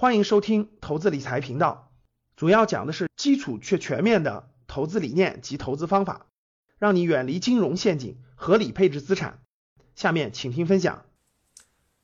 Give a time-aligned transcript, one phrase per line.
[0.00, 1.90] 欢迎收听投资理财频道，
[2.36, 6.26] 主要讲的是基础却全面的投资理念及投资方法，
[6.78, 9.42] 让你远离金融陷阱，合理配置资产。
[9.96, 11.04] 下面请听分享。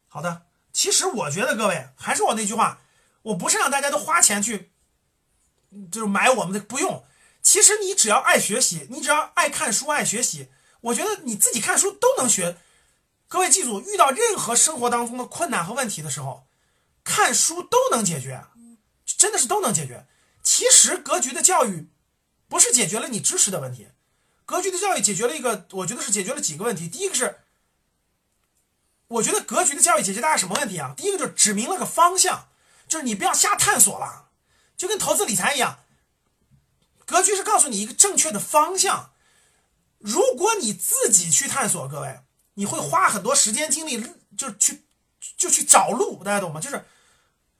[0.09, 2.81] 好的，其实我觉得各位还是我那句话，
[3.23, 4.73] 我不是让大家都花钱去，
[5.89, 7.05] 就是买我们的，不用。
[7.43, 10.49] 其实你只要爱学习，你只要爱看书、爱学习，
[10.81, 12.57] 我觉得你自己看书都能学。
[13.29, 16.49] 各位记住，遇到任何生活当中的困难和问题的时候，
[17.05, 18.45] 看书都能解决，
[19.05, 20.07] 真的是都能解决。
[20.43, 21.89] 其实格局的教育
[22.49, 23.89] 不是解决了你知识的问题，
[24.45, 26.89] 格局的教育解决了一个，我觉得是解决了几个问题。
[26.89, 27.41] 第一个是，
[29.09, 30.95] 我觉得格局的教育解决大家什么问题啊？
[30.97, 32.49] 第一个就是指明了个方向，
[32.89, 34.31] 就是你不要瞎探索了，
[34.77, 35.81] 就跟投资理财一样。
[37.07, 39.13] 格局是告诉你一个正确的方向，
[39.99, 42.21] 如果你自己去探索，各位，
[42.55, 44.03] 你会花很多时间精力，
[44.37, 44.85] 就是去
[45.37, 46.61] 就去找路，大家懂吗？
[46.61, 46.85] 就是，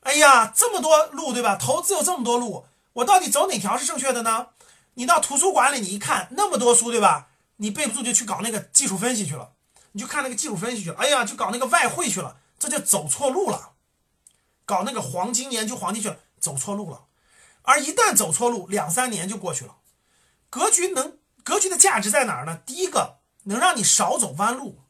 [0.05, 1.57] 哎呀，这么多路，对吧？
[1.57, 4.49] 投资有这么多路，我到底走哪条是正确的呢？
[4.95, 7.29] 你到图书馆里，你一看那么多书，对吧？
[7.57, 9.51] 你背不住就去搞那个技术分析去了，
[9.93, 13.73] 你就看那个技术分析去了，哎呀，就搞那个外汇去了，这就走错路了。
[14.67, 17.05] 搞那个黄金研究黄金去了，走错路了。
[17.63, 19.77] 而一旦走错路，两三年就过去了。
[20.51, 22.61] 格局能格局的价值在哪儿呢？
[22.67, 24.81] 第一个，能让你少走弯路，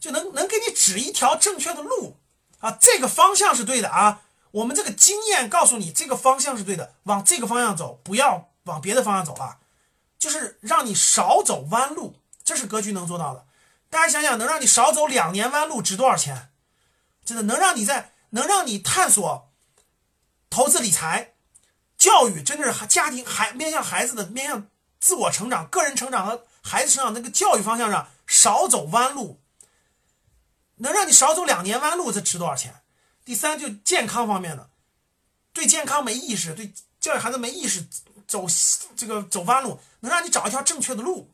[0.00, 2.16] 就能能给你指一条正确的路
[2.60, 4.22] 啊，这个方向是对的啊。
[4.50, 9.58] 我们这个经验告诉你，这个方向是对的，往这个方向走，不要往别的方向走了，
[10.18, 13.46] 就是让你少走弯路，这是格局能做到的。
[13.90, 16.50] 大家想想，能让你少走两年弯路值多少钱？
[17.24, 19.50] 真的能让你在能让你探索
[20.48, 21.34] 投资理财。
[21.98, 24.68] 教育真的是家庭孩面向孩子的面向
[25.00, 29.40] 自我成长、个人成长和孩子成长那个教育方向上少走弯路，
[30.76, 32.82] 能让你少走两年弯路，这值多少钱？
[33.28, 34.70] 第三，就健康方面的，
[35.52, 37.86] 对健康没意识，对教育孩子没意识，
[38.26, 38.46] 走
[38.96, 41.30] 这个走弯路，能让你找一条正确的路，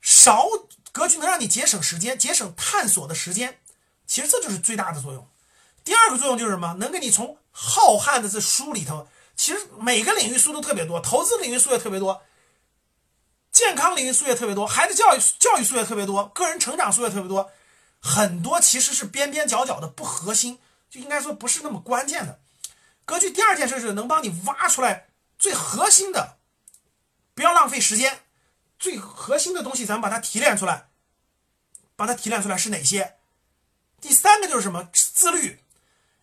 [0.00, 0.44] 少
[0.90, 3.60] 格局能让你节省时间，节省探索的时间，
[4.08, 5.28] 其实这就是最大的作用。
[5.84, 6.74] 第二个作用就是什么？
[6.80, 9.06] 能给你从浩瀚的这书里头。
[9.36, 12.24] 其实每个领域书都特别多，投资领域书也特别多，
[13.52, 17.52] 健康领域书也特别多，孩子教育教育书也特别多，个人成长书也特别多，
[18.06, 22.38] 很多其实是边边角角的不核心，就应该说不是那么关键的。
[23.04, 26.38] 格局第二件事是能帮你挖出来最核心的，
[27.34, 28.20] 不要浪费时间，
[28.78, 30.86] 最核心的东西咱们把它提炼出来，
[31.96, 33.16] 把它提炼出来是哪些？
[34.00, 35.60] 第三个就是什么自律。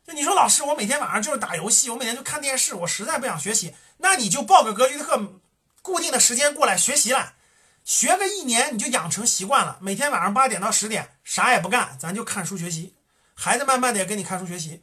[0.08, 5.40] 就你说老师，我每天晚上就是打游戏，我每天就看电视，我实在不想学习，那你就报个格局的课，
[5.82, 7.36] 固定的时间过来学习了，
[7.84, 12.96] 学个一年你就养成习惯了，每天晚上八点到十点啥也不干，咱就看书学习，
[13.34, 14.82] 孩子慢慢的也跟你看书学习，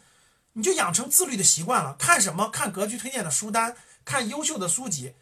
[0.53, 1.95] 你就养成自律的习惯了。
[1.95, 2.51] 看什么？
[2.51, 3.75] 看格局推荐的书单，
[4.05, 5.15] 看优秀的书籍，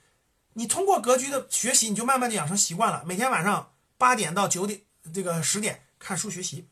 [0.54, 4.80] 你通过格局的学习，你就慢慢的养成习惯了，每天晚上八点到九点
[5.14, 6.68] 这个十点看书学习，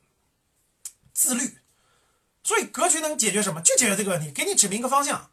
[1.13, 1.59] 自律。
[2.43, 3.61] 所以格局能解决什么？
[3.61, 5.31] 就解决这个问题，给你指明一个方向，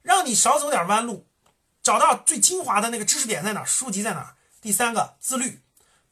[0.00, 1.26] 让你少走点弯路，
[1.82, 4.36] 找到最精华的那个知识点在哪，书籍在哪。
[4.62, 5.60] 第三个，自律，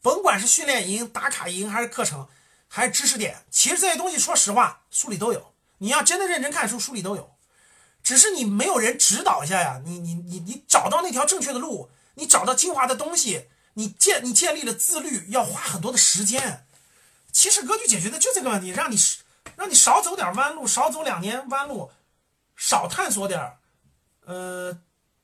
[0.01, 2.27] 甭管是训练营、打卡营，还是课程，
[2.67, 5.53] 还是知识点，其实这些东西说实话，书里都有。
[5.79, 7.35] 你要真的认真看书，书里都有，
[8.03, 9.81] 只是你没有人指导一下呀。
[9.83, 16.67] 你你你你找到那条正确的路，你找到精华的东西，你建你建立了自律，要花很多的时间。
[17.31, 18.97] 其实格局解决的就这个问题，让你。
[19.57, 21.91] 让你少走点弯路，少走两年弯路，
[22.55, 23.57] 少探索点儿，
[24.25, 24.79] 呃，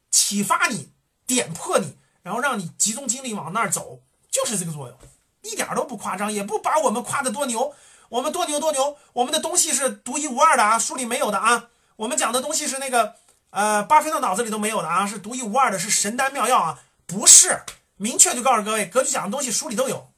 [0.10, 0.92] 启发你，
[1.28, 1.96] 点破你，
[2.28, 4.98] 然后让你集中精力往那儿走，就是这个作用，
[5.44, 7.74] 一点都不夸张，也不把我们夸得多牛，
[8.10, 13.16] 我们多牛多牛，我们的东西是独一无二的啊，书里没有的啊，我们讲的东西是那个，
[13.52, 17.62] 呃，巴菲特脑子里都没有的啊，是独一无二的，是神丹妙药啊，不是，
[17.96, 20.10] 明确就告诉各位，格局讲的东西书里都有，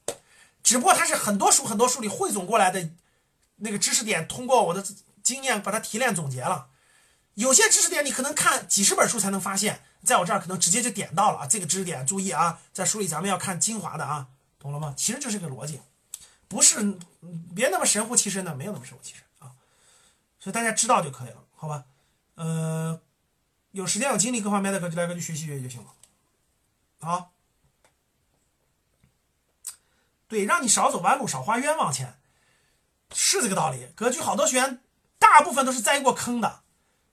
[0.64, 2.90] 只不过它是很多书很多书里汇总过来的。
[3.62, 4.82] 那个知识点通过我的
[5.22, 6.68] 经验把它提炼总结了，
[7.40, 11.48] 有些知识点你可能看几十本书才能发现，在我这儿可能直接就点到了啊。
[11.48, 14.28] 这个知识点注意啊，在书里咱们要看精华的啊，
[14.60, 14.94] 懂了吗？
[14.98, 15.80] 其实就是个逻辑，
[16.50, 16.98] 不是
[17.56, 19.56] 别那么神乎其神的，没有那么神乎其神啊。
[20.38, 21.86] 所以大家知道就可以了，好吧？
[22.36, 23.00] 呃，
[23.72, 25.94] 有时间有精力各方面的格局来格局学习学习就行了。
[27.00, 27.32] 好，
[30.28, 32.20] 对，让你少走弯路，少花冤枉钱。
[33.16, 34.82] 是这个道理，格局好多学员，
[35.18, 36.64] 大部分都是栽过坑的，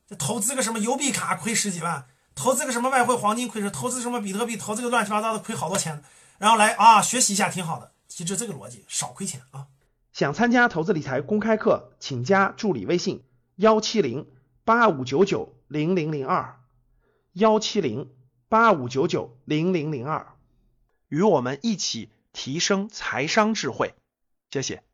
[0.09, 6.03] 就投资个什么邮币卡亏十几万，投资个什么外汇黄金亏是，投资什么比特币，投资个乱七八糟的亏好多钱，
[6.39, 9.67] 然后来啊学习一下挺好的，其实这个逻辑少亏钱啊。
[10.13, 13.25] 想参加投资理财公开课，请加助理微信
[13.57, 14.27] 幺七零
[14.65, 16.61] 八五九九零零零二，
[17.33, 18.11] 幺七零
[18.49, 20.35] 八五九九零零零二。
[21.09, 23.95] 与我们一起提升财商智慧。
[24.51, 24.86] 谢谢。